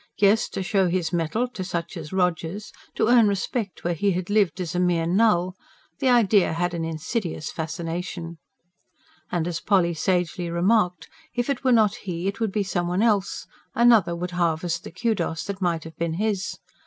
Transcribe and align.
Yes, 0.17 0.49
to 0.49 0.63
show 0.63 0.87
his 0.89 1.13
mettle 1.13 1.47
to 1.49 1.63
such 1.63 1.95
as 1.95 2.11
Rogers; 2.11 2.73
to 2.95 3.07
earn 3.07 3.27
respect 3.27 3.83
where 3.83 3.93
he 3.93 4.13
had 4.13 4.31
lived 4.31 4.59
as 4.59 4.73
a 4.73 4.79
mere 4.79 5.05
null 5.05 5.53
the 5.99 6.09
idea 6.09 6.53
had 6.53 6.73
an 6.73 6.83
insidious 6.83 7.51
fascination. 7.51 8.39
And 9.31 9.47
as 9.47 9.59
Polly 9.59 9.93
sagely 9.93 10.49
remarked: 10.49 11.07
if 11.35 11.51
it 11.51 11.63
were 11.63 11.71
not 11.71 11.93
he, 11.93 12.25
it 12.27 12.39
would 12.39 12.51
be 12.51 12.63
some 12.63 12.87
one 12.87 13.03
else; 13.03 13.45
another 13.75 14.15
would 14.15 14.31
harvest 14.31 14.83
the 14.83 14.91
KUDOS 14.91 15.43
that 15.43 15.61
might 15.61 15.83
have 15.83 15.97
been 15.97 16.13
his. 16.15 16.57